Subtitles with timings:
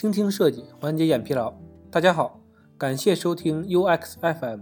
[0.00, 1.52] 倾听设计，缓解眼疲劳。
[1.90, 2.40] 大家好，
[2.78, 4.60] 感谢收听 UX FM，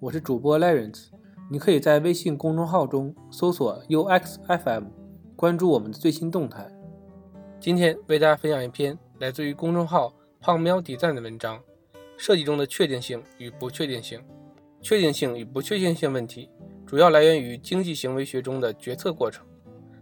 [0.00, 1.10] 我是主播 Lawrence。
[1.48, 4.86] 你可以在微信公众号中搜索 UX FM，
[5.36, 6.68] 关注我们的最新动态。
[7.60, 11.60] 今天为大家分享一篇来自于公众号胖喵迪赞的文章：
[12.16, 14.20] 设计中的确定性与不确定性。
[14.82, 16.50] 确定性与不确定性问题
[16.84, 19.46] 主要来源于经济行为学中的决策过程。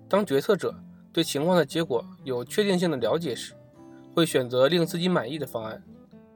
[0.08, 0.74] 当决策者
[1.12, 3.52] 对情况的结果有确定性的了解时，
[4.14, 5.82] 会选择令自己满意的方案。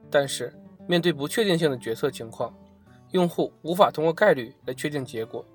[0.09, 0.53] 但是，
[0.87, 2.53] 面对不确定性的决策情况，
[3.11, 5.45] 用户无法通过概率来确定结果，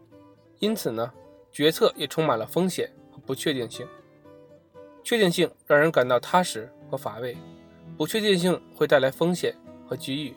[0.59, 1.13] 因此呢，
[1.53, 3.87] 决策也充满了风险和不确定性。
[5.05, 7.37] 确定性让人感到踏实和乏味，
[7.97, 9.55] 不确定性会带来风险
[9.87, 10.35] 和机遇。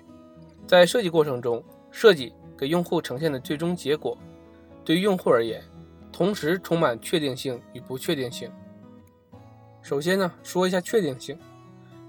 [0.68, 4.18] 在设计过程中，设计给用户呈现的最终结果，
[4.86, 5.64] 对于用户而言。
[6.12, 8.52] 同时充满确定性与不确定性。
[9.82, 11.40] 首先呢，说一下确定性。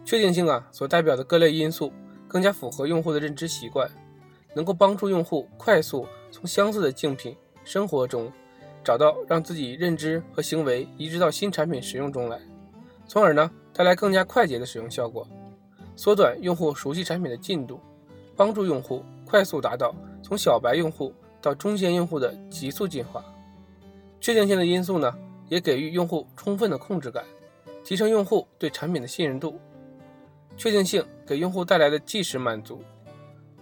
[0.05, 1.93] 确定性啊，所代表的各类因素
[2.27, 3.91] 更加符合用户的认知习惯，
[4.55, 8.31] 能够帮助用户快速从相似的竞品生活中
[8.83, 12.39] 找到让自己认知和行为移植到新产品使用中来，
[13.07, 15.27] 从而呢带来更加快捷的使用效果，
[15.95, 17.79] 缩短用户熟悉产品的进度，
[18.35, 23.25] 帮助用户快速达到从小白用户到中间用户的急速进化。
[24.21, 25.13] 确定性的因素呢，
[25.49, 27.25] 也给予用户充分的控制感，
[27.85, 29.59] 提升用户对产品的信任度。
[30.57, 32.83] 确定性给用户带来的即时满足，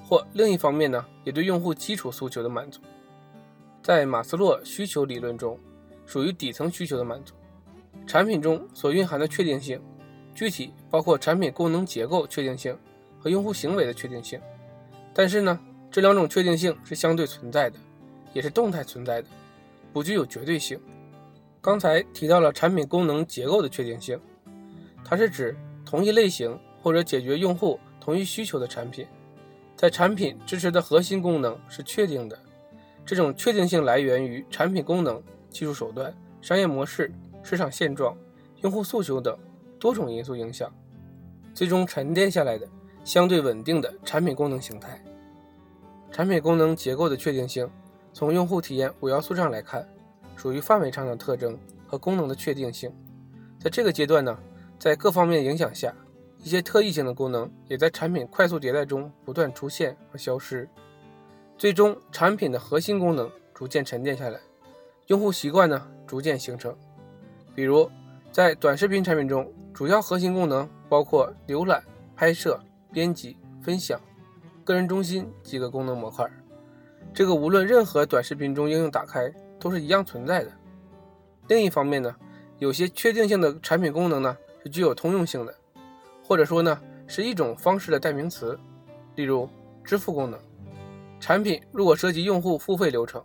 [0.02, 2.80] 或另一方面呢，也对用户基础诉求的满足。
[3.83, 5.58] 在马斯洛需求理论中，
[6.05, 7.34] 属于底层需求的满足。
[8.06, 9.80] 产品中所蕴含的确定性，
[10.34, 12.77] 具体包括产品功能结构确定性
[13.18, 14.41] 和用户行为的确定性。
[15.14, 15.58] 但是呢，
[15.91, 17.78] 这两种确定性是相对存在的，
[18.33, 19.28] 也是动态存在的。
[19.92, 20.80] 不具有绝对性。
[21.61, 24.18] 刚才提到了产品功能结构的确定性，
[25.05, 29.06] 它是指同一类型或者解决用户同一需求的产品，
[29.77, 32.39] 在产品支持的核心功能是确定的。
[33.05, 38.17] 这种确定性来源于产品功能、技术手段、商业模式、市场现状、
[38.63, 39.36] 用户诉求等
[39.79, 40.73] 多种因素影响，
[41.52, 42.69] 最终沉淀下来的
[43.05, 45.02] 相对稳定的产品功能形态。
[46.13, 47.69] 产品功能结构的确定性。
[48.13, 49.89] 从用户体验五要素上来看，
[50.35, 52.92] 属于范围上的特征和功能的确定性。
[53.57, 54.36] 在这个阶段呢，
[54.80, 55.95] 在各方面影响下，
[56.42, 60.68] 一些特异性的功能也在产品快速迭代中不断出现和消失，
[61.58, 64.40] 最终产品的核心功能逐渐沉淀下来，
[65.08, 66.74] 用户习惯呢逐渐形成。
[67.55, 67.90] 比如
[68.33, 71.83] 在短视频产品中，主要核心功能包括浏览、
[72.17, 72.58] 拍摄、
[72.90, 74.01] 编辑、分享、
[74.64, 76.27] 个人中心几个功能模块。
[77.12, 80.51] 这个无论任何短视频中应用打开都是一样存在的。
[81.48, 82.17] 另一方面呢，
[82.58, 85.55] 有些确定性的产品功能呢是具有通用性的，
[86.30, 88.57] 或者说呢是一种方式的代名词。
[89.17, 89.48] 例如
[89.83, 90.39] 支付功能，
[91.18, 93.20] 产品如果涉及用户付费流程，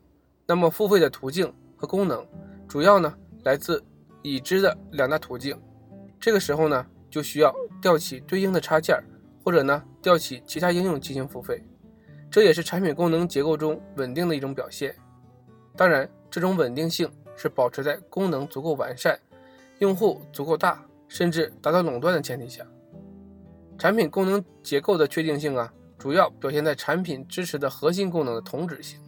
[0.48, 2.26] 那么付费的途径和功能
[2.68, 3.84] 主要呢来自
[4.24, 5.56] 已知的两大途径。
[6.20, 9.00] 这个时候呢就需要调起对应的插件，
[9.44, 11.64] 或者呢调起其他应用进行付费。
[12.32, 14.96] 这也是产品功能结构中稳定的一种表现。
[15.78, 19.20] 当然，这种稳定性是保持在功能足够完善、
[19.78, 22.66] 用户足够大，甚至达到垄断的前提下。
[23.78, 29.00] 产品功能结构的确定性啊，主要表现在产品支持的核心功能的同质性。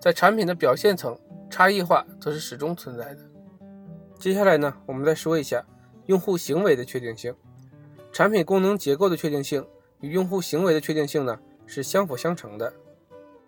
[0.00, 3.20] 在产品的表现层，差异化则是始终存在的。
[4.18, 5.64] 接下来呢，我们再说一下
[6.06, 7.34] 用户行为的确定性。
[8.12, 9.66] 产品功能结构的确定性
[10.00, 11.38] 与用户行为的确定性呢？
[11.66, 12.72] 是相辅相成的。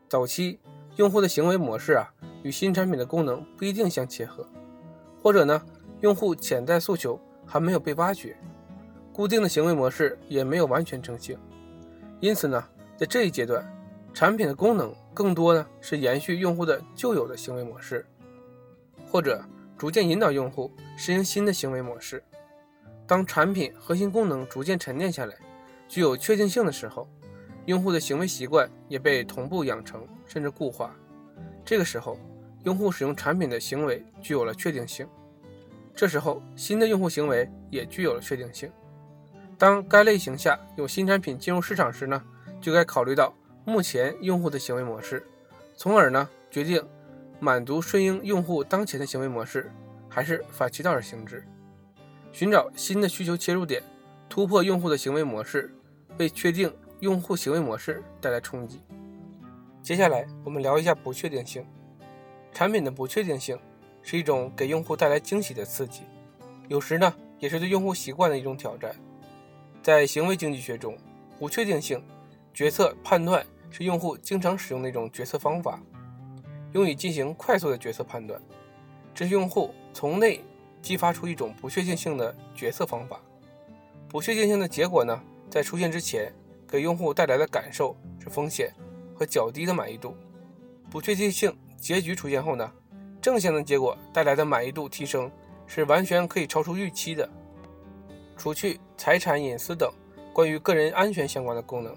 [0.09, 0.59] 早期
[0.97, 2.12] 用户的行为模式啊，
[2.43, 4.47] 与新产品的功能不一定相切合，
[5.22, 5.62] 或者呢，
[6.00, 8.37] 用户潜在诉求还没有被挖掘，
[9.19, 11.37] 固定的行为模式也没有完全成型。
[12.21, 12.65] 因此呢，
[12.97, 13.67] 在这一阶段，
[14.15, 18.07] 产品的功能更多呢是延续用户的旧有的行为模式，
[19.11, 19.43] 或者
[19.77, 22.23] 逐渐引导用户适应新的行为模式。
[23.09, 25.34] 当产品核心功能逐渐沉淀下来，
[25.89, 27.09] 具有确定性的时候。
[27.66, 30.95] 用户的行为习惯也被同步养成，甚至固化。
[31.65, 32.16] 这个时候，
[32.63, 35.09] 用户使用产品的行为具有了确定性。
[35.92, 38.71] 这时候，新的用户行为也具有了确定性。
[39.59, 42.22] 当该类型下有新产品进入市场时呢，
[42.60, 43.34] 就该考虑到
[43.65, 45.27] 目前用户的行为模式，
[45.77, 46.83] 从而呢决定
[47.41, 49.71] 满足顺应用户当前的行为模式，
[50.09, 51.45] 还是反其道而行之，
[52.33, 53.83] 寻找新的需求切入点，
[54.28, 55.75] 突破用户的行为模式，
[56.19, 56.72] 为确定。
[57.01, 58.81] 用户行为模式带来冲击。
[59.81, 61.65] 接下来，我们聊一下不确定性。
[62.53, 63.57] 产品的不确定性
[64.03, 66.03] 是一种给用户带来惊喜的刺激，
[66.66, 68.93] 有时呢，也是对用户习惯的一种挑战。
[69.89, 70.95] 在行为经济学中，
[71.39, 71.99] 不确定性
[72.53, 75.81] 决策判断是用户经常使用的一种决策方法，
[76.75, 78.39] 用以进行快速的决策判断。
[79.15, 80.45] 这是用户从内
[80.83, 83.19] 激发出一种不确定性的决策方法。
[84.11, 85.19] 不确定性的结果呢，
[85.49, 86.31] 在出现之前，
[86.69, 88.71] 给用户带来的感受是风险
[89.15, 90.15] 和较低的满意度。
[90.91, 92.71] 不确定性结局出现后呢，
[93.23, 95.33] 正向的结果带来的满意度提升
[95.67, 97.27] 是完全可以超出预期的。
[98.37, 99.89] 除去财产隐私等
[100.33, 101.95] 关于个人安全相关的功能，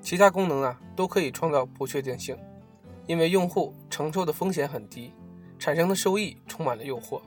[0.00, 2.38] 其他功能啊都可以创造不确定性，
[3.08, 5.12] 因为用户承受的风险很低，
[5.58, 7.20] 产生的收益充满了诱惑。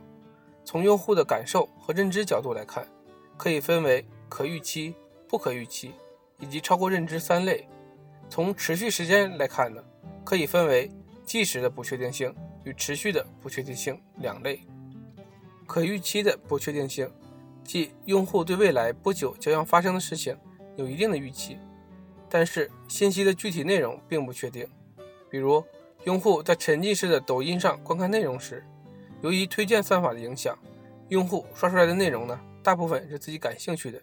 [0.64, 2.88] 从用户的感受和认知角度来看，
[3.36, 4.96] 可以分为可预期、
[5.28, 5.92] 不可预期
[6.40, 7.68] 以及超过认知三类。
[8.30, 9.84] 从持续时间来看呢，
[10.24, 10.90] 可以分为
[11.26, 12.34] 即时的不确定性
[12.64, 14.62] 与持续的不确定性两类。
[15.66, 17.12] 可预期的不确定性。
[17.68, 20.38] 即用户对未来不久将要发生的事情
[20.78, 21.58] 有一定的预期，
[22.30, 24.66] 但是信息的具体内容并不确定。
[25.30, 25.62] 比如，
[26.06, 28.66] 用户在沉浸式的抖音上观看内容时，
[29.22, 30.58] 由于推荐算法的影响，
[31.10, 34.02] 用户刷出来的内容呢，大部分是自己感兴趣的，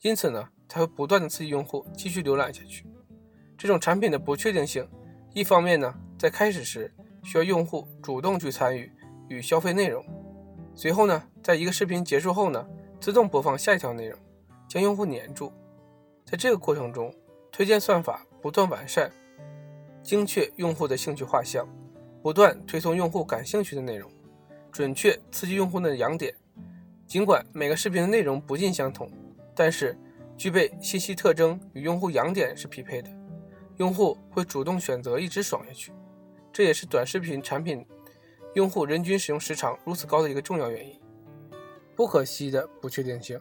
[0.00, 2.86] 因此呢，才会不断的刺激用户继续浏览下去。
[3.58, 4.88] 这种产品的不确定性，
[5.34, 6.90] 一方面呢，在开始时
[7.22, 8.90] 需要用户主动去参与
[9.28, 10.02] 与消费内容，
[10.74, 12.66] 随后呢，在一个视频结束后呢。
[13.00, 14.18] 自动播放下一条内容，
[14.68, 15.52] 将用户黏住。
[16.24, 17.14] 在这个过程中，
[17.52, 19.10] 推荐算法不断完善、
[20.02, 21.66] 精确用户的兴趣画像，
[22.22, 24.10] 不断推送用户感兴趣的内容，
[24.72, 26.34] 准确刺激用户的痒点。
[27.06, 29.08] 尽管每个视频的内容不尽相同，
[29.54, 29.96] 但是
[30.36, 33.08] 具备信息特征与用户痒点是匹配的，
[33.76, 35.92] 用户会主动选择一直爽下去。
[36.52, 37.86] 这也是短视频产品
[38.54, 41.00] 用户人均使用时长如此高的一个重要原因。
[41.96, 43.40] 不可惜的不确定性，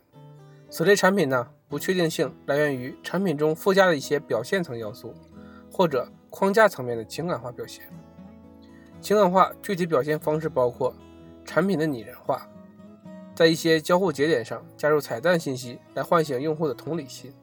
[0.69, 5.13] 此类产品呢，不确定性来源于产品中附加的一些表现层要素，
[5.69, 7.84] 或者框架层面的情感化表现。
[9.02, 10.96] 情感化具体表现方式包括
[11.44, 12.50] 产品的拟人化，
[13.36, 17.34] 在一些交互节点上加入彩蛋信息来唤醒用户的同理心。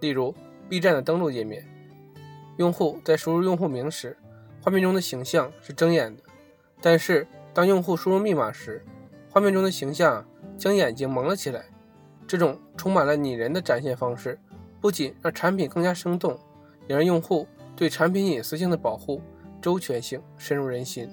[0.00, 0.34] 例如
[0.68, 1.66] ，B 站的登录页面，
[2.58, 4.14] 用户在输入用户名时，
[4.62, 6.22] 画面中的形象是睁眼的，
[6.82, 8.84] 但是当用户输入密码时，
[9.30, 10.22] 画面中的形象。
[10.56, 11.64] 将眼睛蒙了起来，
[12.26, 14.38] 这种充满了拟人的展现方式，
[14.80, 16.38] 不仅让产品更加生动，
[16.86, 17.46] 也让用户
[17.76, 19.20] 对产品隐私性的保护
[19.60, 21.08] 周全性深入人心。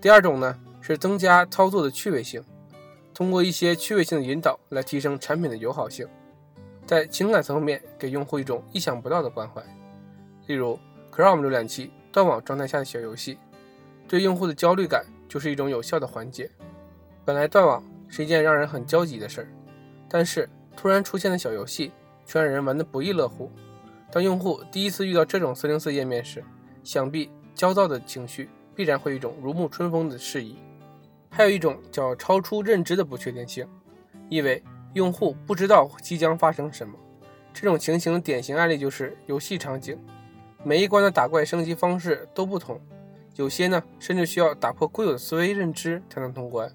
[0.00, 2.42] 第二种呢，是增加操作的趣味性，
[3.12, 6.06] 通过一些趣味性的引导来提升产品的友好性，
[6.86, 9.62] 在情感层面给用户一种意想不到的关怀。
[10.46, 10.78] 例如
[11.12, 13.38] ，Chrome 浏览器断网状态下的小游戏，
[14.06, 16.50] 对用户的焦虑感就是一种有效的缓解。
[17.28, 19.48] 本来断网是一件让人很焦急的事儿，
[20.08, 21.92] 但是突然出现的小游戏
[22.24, 23.52] 却让人玩得不亦乐乎。
[24.10, 26.42] 当用户第一次遇到这种404页面时，
[26.82, 30.56] 想必焦躁的情绪必然会有一种如沐春风的适宜。
[31.28, 33.68] 还有一种叫超出认知的不确定性，
[34.30, 34.64] 意味
[34.94, 36.94] 用户不知道即将发生什么。
[37.52, 39.98] 这种情形的典型案例就是游戏场景，
[40.64, 42.80] 每一关的打怪升级方式都不同，
[43.36, 46.72] 有些呢甚至需要打破固有的思维认知才能通关。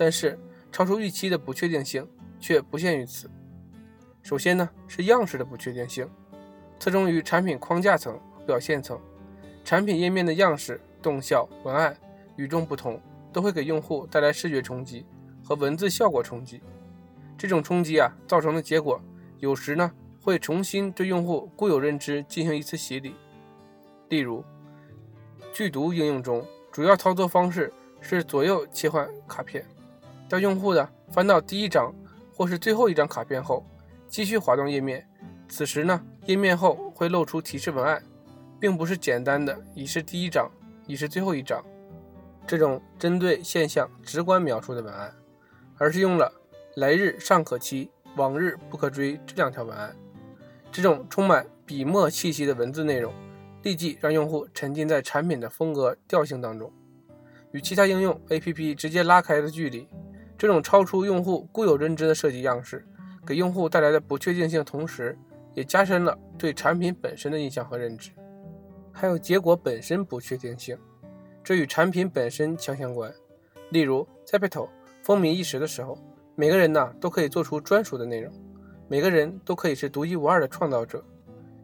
[0.00, 0.38] 但是，
[0.72, 2.08] 超出预期的不确定性
[2.40, 3.30] 却不限于此。
[4.22, 6.08] 首先呢，是样式的不确定性，
[6.78, 8.98] 侧重于产品框架层和表现层。
[9.62, 11.94] 产品页面的样式、动效、文案
[12.36, 12.98] 与众不同，
[13.30, 15.04] 都会给用户带来视觉冲击
[15.44, 16.62] 和文字效果冲击。
[17.36, 18.98] 这种冲击啊，造成的结果
[19.38, 23.16] 有时呢，会重新对用户固有认知进行一次洗礼。
[24.08, 24.42] 例如，
[25.52, 27.70] 剧毒应用中，主要操作方式
[28.00, 29.62] 是左右切换卡片。
[30.30, 31.92] 当用户的翻到第一张
[32.32, 33.66] 或是最后一张卡片后，
[34.06, 35.04] 继续滑动页面，
[35.48, 38.00] 此时呢，页面后会露出提示文案，
[38.60, 40.48] 并不是简单的已是第一张，
[40.86, 41.60] 已是最后一张
[42.46, 45.12] 这种针对现象直观描述的文案，
[45.76, 46.32] 而是用了
[46.76, 49.92] “来日尚可期，往日不可追”这两条文案。
[50.70, 53.12] 这种充满笔墨气息的文字内容，
[53.64, 56.72] 立即让用户沉浸在产品的风格调性当中，
[57.50, 59.88] 与其他应用 APP 直接拉开了距离。
[60.40, 62.82] 这种超出用户固有认知的设计样式，
[63.26, 65.14] 给用户带来的不确定性，同时
[65.52, 68.10] 也加深了对产品本身的印象和认知。
[68.90, 70.78] 还有结果本身不确定性，
[71.44, 73.12] 这与产品本身强相关。
[73.68, 74.70] 例如，Zapito
[75.02, 75.98] 风靡一时的时候，
[76.36, 78.32] 每个人呢都可以做出专属的内容，
[78.88, 81.04] 每个人都可以是独一无二的创造者。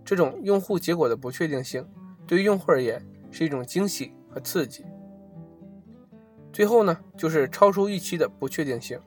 [0.04, 1.88] 这种用户结果的不确定性，
[2.26, 4.85] 对于用户而言是一种惊喜和刺激。
[6.56, 8.98] 最后呢，就是超出预期的不确定性。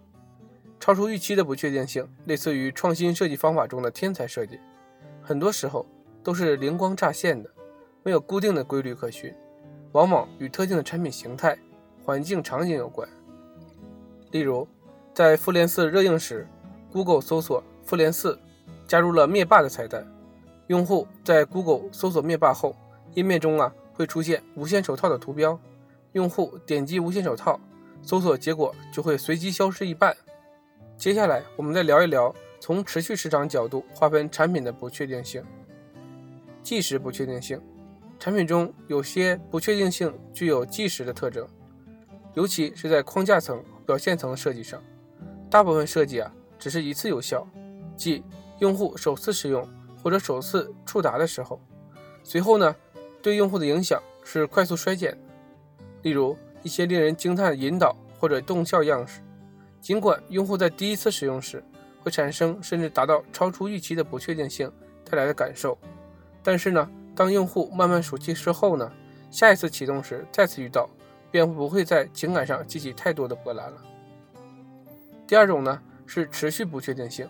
[0.80, 4.60] 超出预期的不确定性，类似于创新设计方法中的天才设计，
[5.20, 5.84] 很多时候
[6.22, 7.50] 都是灵光乍现的，
[8.04, 9.34] 没有固定的规律可循，
[9.94, 11.58] 往往与特定的产品形态、
[12.06, 13.10] 环境场景有关。
[14.30, 14.68] 例如，
[15.16, 16.48] 在复联四热映时
[16.92, 18.38] ，Google 搜索“复联四”，
[18.88, 20.06] 加入了灭霸的彩蛋。
[20.68, 22.76] 用户在 Google 搜索灭霸后，
[23.16, 25.60] 页面中啊会出现无线手套的图标，
[26.14, 27.60] 用户点击无线手套，
[28.02, 30.16] 搜索结果就会随机消失一半。
[30.98, 35.44] 接下来，我们再聊一聊从持续市场角度划分产品的不确定性。
[36.62, 37.62] 即时不确定性，
[38.20, 41.48] 产品中有些不确定性具有即时的特征，
[42.34, 43.64] 尤其是在框架层。
[43.86, 44.80] 表现层的设计上，
[45.50, 47.48] 大部分设计啊只是一次有效，
[47.98, 48.24] 即
[48.60, 49.68] 用户首次使用
[50.04, 51.60] 或者首次触达的时候，
[52.24, 52.76] 随后呢
[53.20, 55.18] 对用户的影响是快速衰减。
[56.02, 59.22] 例如一些令人惊叹的引导或者动效样式，
[59.82, 61.64] 尽管用户在第一次使用时
[62.02, 64.72] 会产生甚至达到超出预期的不确定性
[65.04, 65.78] 带来的感受，
[66.44, 68.92] 但是呢当用户慢慢熟悉之后呢，
[69.32, 70.90] 下一次启动时再次遇到。
[71.32, 73.78] 便不会在情感上激起太多的波澜了。
[75.28, 77.30] 第二种呢是持续不确定性，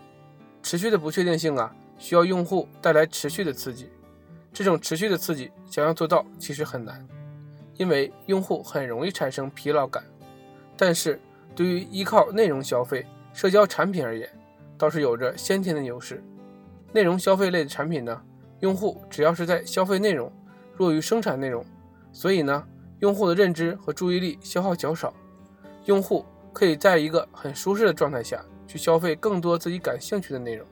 [0.62, 3.90] 持续的不确定性啊，需要用户带来持续的刺激。
[4.54, 7.06] 这种持续的刺激想要做到其实很难，
[7.80, 10.04] 因为用户很容易产生疲劳感。
[10.76, 11.18] 但是
[11.56, 14.28] 对于依靠内容消费社交产品而言，
[14.76, 16.22] 倒是有着先天的优势。
[16.92, 18.22] 内容消费类的产品呢，
[18.58, 20.30] 用户只要是在消费内容，
[20.76, 21.64] 弱于生产内容，
[22.12, 22.62] 所以呢。
[23.00, 25.14] 用户的认知和注意力消耗较少，
[25.86, 26.22] 用户
[26.52, 30.66] 可以在一个很舒适的状态下去消费更多自己感兴趣的内容，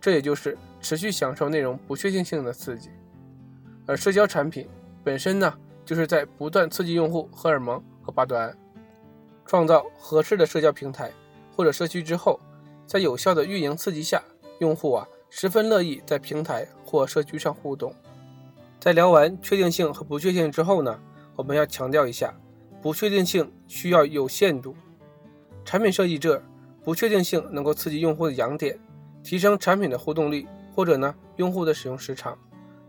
[0.00, 2.90] 这也就是持续享受内容不确定性的刺激。
[3.86, 4.66] 而社交产品
[5.04, 8.58] 本身呢，就是在不断刺激用户荷尔蒙和巴端胺，
[9.44, 11.10] 创造合适的社交平台
[11.56, 12.38] 或者社区之后，
[12.86, 14.22] 在有效的运营刺激下，
[14.60, 17.94] 用户啊十分乐意在平台或社区上互动。
[18.78, 20.98] 在聊完确定性和不确定性之后呢？
[21.36, 22.34] 我们要强调一下，
[22.82, 24.74] 不确定性需要有限度。
[25.64, 26.42] 产品设计这
[26.82, 28.78] 不确定性能够刺激用户的痒点，
[29.22, 32.36] 提升产品的互动力，或者呢用户的使用时长。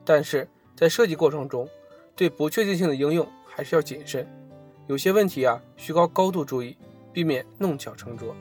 [0.04, 1.68] 但是在设计过程中，
[2.22, 4.28] 对不确定性的应用还是要谨慎。
[4.86, 6.78] 有些问题啊，需高高度注意，
[7.12, 8.36] 避免弄巧成拙。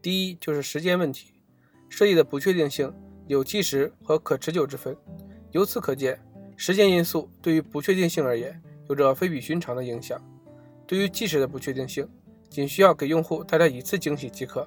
[0.00, 1.34] 第一就是时间问题，
[1.90, 2.90] 设计的不确定性
[3.26, 4.96] 有即时和可持久之分。
[5.50, 6.18] 由此可见，
[6.56, 8.58] 时间因素对于不确定性而言。
[8.88, 10.18] 有着非比寻常的影响。
[10.86, 12.08] 对于即时的不确定性，
[12.48, 14.66] 仅需要给用户带来一次惊喜即可。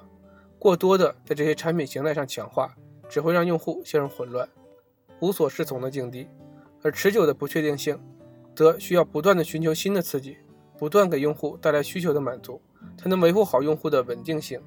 [0.56, 2.72] 过多的在这些产品形态上强化，
[3.08, 4.48] 只会让用户陷入混乱、
[5.18, 6.28] 无所适从的境地。
[6.82, 7.98] 而持久的不确定性，
[8.54, 10.36] 则需要不断的寻求新的刺激，
[10.78, 12.60] 不断给用户带来需求的满足，
[12.96, 14.60] 才能维护好用户的稳定性。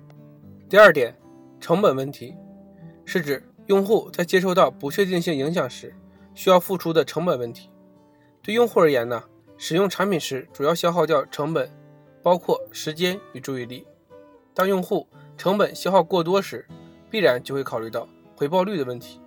[0.70, 1.18] 第二点，
[1.60, 2.36] 成本问题，
[3.06, 5.94] 是指用户在接受到不确定性影响时，
[6.36, 7.70] 需要付出的成本问题。
[8.42, 9.24] 对用户而言呢？
[9.58, 11.70] 使用产品时，主要消耗掉成本，
[12.24, 13.86] 包括时间与注意力。
[14.56, 16.66] 当用户成本消耗过多时，
[17.12, 19.22] 必然就会考虑到回报率的问题。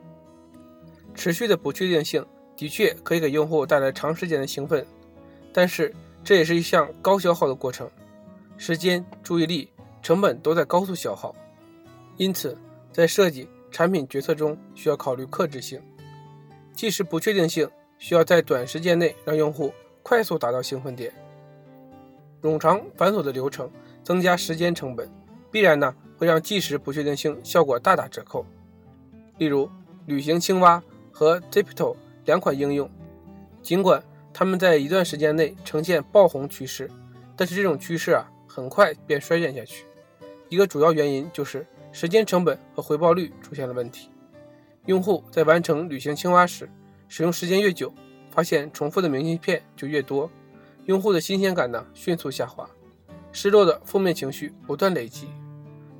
[1.14, 2.26] 持续的不确定性
[2.56, 4.86] 的确可以给用户带来长时间的兴奋，
[5.52, 7.90] 但是这也是一项高消耗的过程，
[8.56, 9.68] 时间、注意力、
[10.02, 11.34] 成本都在高速消耗。
[12.16, 12.56] 因此，
[12.92, 15.80] 在设计产品决策中需要考虑克制性，
[16.72, 17.68] 即使不确定性
[17.98, 19.72] 需要在短时间内让用户。
[20.06, 21.10] 快速达到兴奋点，
[22.42, 23.70] 冗长繁琐的流程
[24.02, 25.10] 增加时间成本，
[25.50, 28.44] 必然呢会让即时不确定性效果大打折扣。
[29.38, 29.66] 例如，
[30.04, 32.90] 旅行青蛙和 Zipto 两款应用，
[33.62, 34.02] 尽管
[34.32, 36.90] 它们在一段时间内呈现爆红趋势，
[37.36, 39.86] 但是这种趋势啊很快便衰减下去。
[40.48, 44.10] 一个主要原因就是时间成本和回报率出现了问题。
[44.86, 46.68] 用户在完成旅行青蛙时，
[47.08, 47.92] 使用时间越久。
[48.30, 50.28] 发现重复的明信片就越多，
[50.86, 52.68] 用户的新鲜感呢迅速下滑，
[53.30, 55.28] 失落的负面情绪不断累积。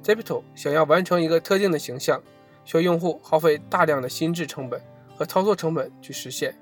[0.02, 2.20] Zipto 想要完成一个特定的形象，
[2.64, 4.82] 需要用户耗费大量的心智成本
[5.16, 6.54] 和操作成本去实现。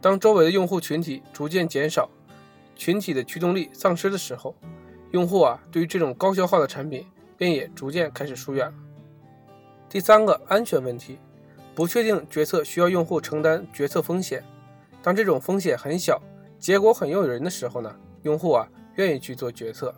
[0.00, 2.08] 当周围的用户群体逐渐减少，
[2.76, 4.54] 群体的驱动力丧失的时候，
[5.12, 8.74] 用户啊对于这种高消耗的产品便也逐渐开始疏远了。
[9.88, 11.18] 第三个安全问题，
[11.74, 14.44] 不确定决策需要用户承担决策风险。
[15.02, 16.20] 当这种风险很小，
[16.58, 19.94] 结果很诱人的时候呢，用户啊愿意去做决策。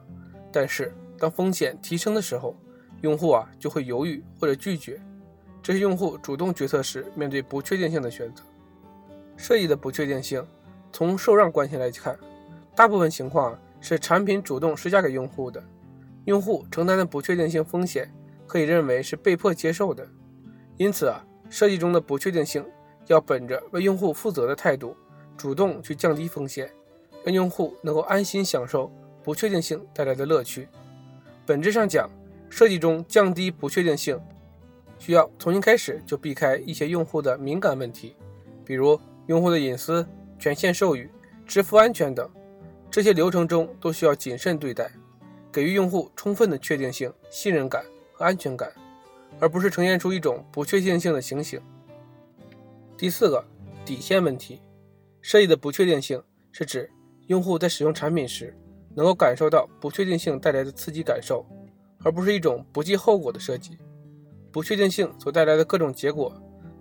[0.53, 2.55] 但是当风险提升的时候，
[3.01, 5.01] 用户啊就会犹豫或者拒绝。
[5.69, 8.43] 这是用户主动决策时面对不确定性的选择。
[9.37, 10.43] 设计的不确定性，
[10.91, 12.19] 从受让关系来看，
[12.75, 15.63] 大部分情况是产品主动施加给用户的。
[16.25, 18.11] 用户承担的不确定性风险
[18.47, 20.09] 可以认为是被迫接受的。
[20.79, 22.65] 因此啊，设计中的不确定性
[23.09, 24.97] 要本着为用户负责的态度，
[25.37, 26.73] 主动去降低风险，
[27.23, 28.91] 让用户能够安心享受
[29.23, 30.67] 不确定性带来的乐趣。
[31.45, 32.09] 本质上讲，
[32.49, 34.19] 设计中降低不确定性，
[34.99, 38.17] 需要从一开始就避开一些用户的敏感问题，
[38.65, 40.07] 比如用户的隐私、
[40.39, 41.11] 权限授予、
[41.47, 42.29] 支付安全等，
[42.91, 44.91] 这些流程中都需要谨慎对待。
[45.51, 48.71] 给予用户充分的确定性、信任感和安全感，
[49.41, 51.59] 而不是呈现出一种不确定性的情形。
[52.97, 53.43] 第四个
[53.85, 54.61] 底线问题，
[55.23, 56.91] 设计的不确定性是指
[57.29, 58.55] 用户在使用产品时
[58.95, 61.47] 能够感受到不确定性带来的刺激感受，
[62.05, 63.79] 而不是一种不计后果的设计。
[64.51, 66.33] 不确定性所带来的各种结果，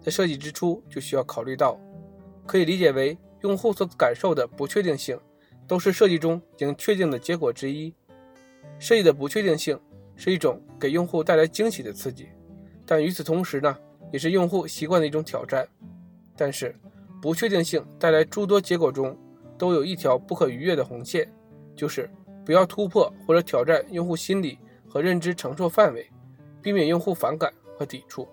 [0.02, 1.80] 在设计之初就需要考虑到，
[2.46, 5.20] 可以理解为用户所感受的不确定性
[5.68, 7.94] 都是设计中已经确定的结果之一。
[8.80, 9.80] 设计的不确定性
[10.16, 12.30] 是一种给用户带来惊喜的刺激，
[12.86, 13.78] 但与此同时呢，
[14.12, 15.68] 也是用户习惯的一种挑战。
[16.36, 16.76] 但是，
[17.22, 19.18] 不确定性带来诸多结果中，
[19.58, 21.28] 都有一条不可逾越的红线，
[21.76, 22.10] 就是
[22.46, 26.08] 不要突破或者挑战用户心理和认知承受范围，
[26.62, 28.28] 避免用户反感和抵触。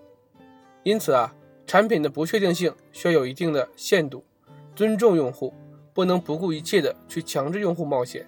[0.83, 1.33] 因此啊，
[1.65, 4.23] 产品的不确定性需要有一定的限度，
[4.75, 5.53] 尊重用户，
[5.93, 8.27] 不能不顾一切的去强制用户冒险。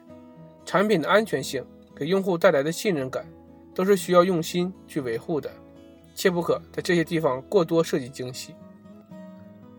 [0.66, 1.66] 产品的安全性。
[1.98, 3.25] 给用户带来的信任感，
[3.74, 5.51] 都是需要用心去维护的，
[6.13, 8.54] 切不可在这些地方过多设计惊喜。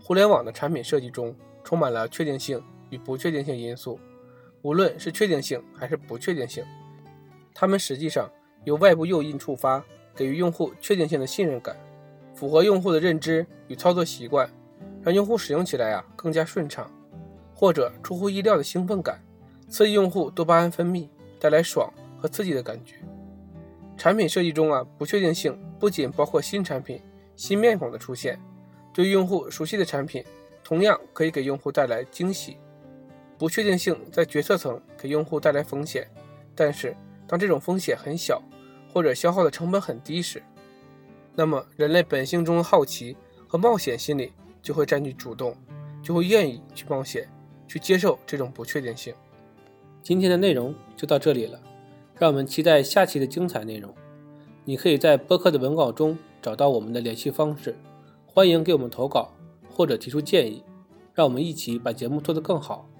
[0.02, 1.32] 互联网的产品设计中
[1.62, 2.60] 充满了确定性
[2.90, 4.00] 与不确定性因素，
[4.62, 6.64] 无论是确定性还是不确定性，
[7.54, 8.28] 它们实际上
[8.64, 9.84] 由外部诱因触发，
[10.18, 11.76] 给予用户确定性的信任感，
[12.34, 14.50] 符合用户的认知与操作习惯，
[15.02, 16.90] 让用户使用起来啊更加顺畅，
[17.54, 19.22] 或者出乎意料的兴奋感，
[19.68, 21.08] 刺激用户多巴胺分泌，
[21.38, 21.88] 带来爽。
[22.20, 22.96] 和刺激的感觉。
[23.96, 27.00] 产品设计中啊，不确定性不仅包括新产品、
[27.36, 28.36] 新面孔的出现，
[28.92, 30.24] 对于用户熟悉的产品，
[30.64, 32.56] 同样可以给用户带来惊喜。
[33.38, 36.08] 不确定性在决策层给用户带来风险，
[36.56, 36.92] 但是
[37.24, 38.42] 当这种风险很小，
[38.98, 40.42] 或者消耗的成本很低时，
[41.36, 45.56] 那么人类本性中的好奇和冒险心理就会占据主动，
[46.02, 47.30] 就会愿意去冒险，
[47.68, 49.14] 去接受这种不确定性。
[50.02, 51.60] 今天的内容就到这里了。
[52.18, 53.94] 让我们期待下期的精彩内容。
[54.64, 57.76] 你可以在播客的文稿中找到我们的联系方式，
[58.26, 59.32] 欢迎给我们投稿
[59.70, 60.64] 或者提出建议，
[61.14, 62.90] 让我们一起把节目做得更好。